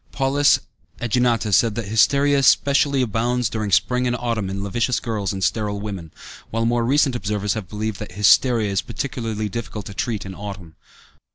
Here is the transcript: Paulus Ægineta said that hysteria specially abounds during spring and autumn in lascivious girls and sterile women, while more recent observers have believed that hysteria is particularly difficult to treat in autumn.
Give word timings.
Paulus 0.11 0.59
Ægineta 0.99 1.53
said 1.53 1.75
that 1.75 1.87
hysteria 1.87 2.41
specially 2.41 3.03
abounds 3.03 3.49
during 3.49 3.71
spring 3.71 4.07
and 4.07 4.15
autumn 4.17 4.49
in 4.49 4.63
lascivious 4.63 4.99
girls 4.99 5.31
and 5.31 5.43
sterile 5.43 5.79
women, 5.79 6.11
while 6.49 6.65
more 6.65 6.83
recent 6.83 7.15
observers 7.15 7.53
have 7.53 7.69
believed 7.69 7.99
that 7.99 8.13
hysteria 8.13 8.71
is 8.71 8.81
particularly 8.81 9.47
difficult 9.47 9.85
to 9.85 9.93
treat 9.93 10.25
in 10.25 10.33
autumn. 10.33 10.73